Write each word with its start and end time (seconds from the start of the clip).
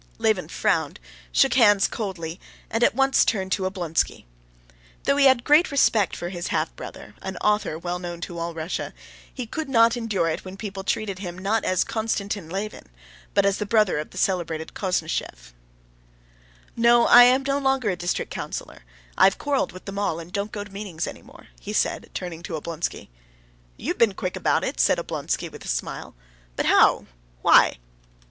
Levin 0.17 0.47
frowned, 0.47 0.99
shook 1.31 1.53
hands 1.53 1.87
coldly, 1.87 2.39
and 2.71 2.83
at 2.83 2.95
once 2.95 3.23
turned 3.23 3.51
to 3.51 3.67
Oblonsky. 3.69 4.25
Though 5.03 5.15
he 5.17 5.25
had 5.27 5.41
a 5.41 5.43
great 5.43 5.69
respect 5.69 6.15
for 6.15 6.29
his 6.29 6.47
half 6.47 6.75
brother, 6.75 7.13
an 7.21 7.37
author 7.37 7.77
well 7.77 7.99
known 7.99 8.19
to 8.21 8.39
all 8.39 8.55
Russia, 8.55 8.95
he 9.31 9.45
could 9.45 9.69
not 9.69 9.95
endure 9.95 10.27
it 10.27 10.43
when 10.43 10.57
people 10.57 10.83
treated 10.83 11.19
him 11.19 11.37
not 11.37 11.63
as 11.63 11.83
Konstantin 11.83 12.49
Levin, 12.49 12.87
but 13.35 13.45
as 13.45 13.57
the 13.59 13.65
brother 13.67 13.99
of 13.99 14.09
the 14.09 14.17
celebrated 14.17 14.73
Koznishev. 14.73 15.53
"No, 16.75 17.05
I 17.05 17.25
am 17.25 17.43
no 17.43 17.59
longer 17.59 17.91
a 17.91 17.95
district 17.95 18.31
councilor. 18.31 18.81
I 19.19 19.25
have 19.25 19.37
quarreled 19.37 19.71
with 19.71 19.85
them 19.85 19.99
all, 19.99 20.19
and 20.19 20.33
don't 20.33 20.51
go 20.51 20.63
to 20.63 20.69
the 20.71 20.73
meetings 20.73 21.05
any 21.05 21.21
more," 21.21 21.49
he 21.59 21.73
said, 21.73 22.09
turning 22.15 22.41
to 22.41 22.55
Oblonsky. 22.55 23.09
"You've 23.77 23.99
been 23.99 24.15
quick 24.15 24.35
about 24.35 24.63
it!" 24.63 24.79
said 24.79 24.97
Oblonsky 24.97 25.47
with 25.51 25.63
a 25.63 25.67
smile. 25.67 26.15
"But 26.55 26.65
how? 26.65 27.05
why?" 27.43 27.77